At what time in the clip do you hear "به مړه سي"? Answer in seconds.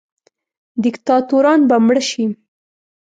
1.69-2.25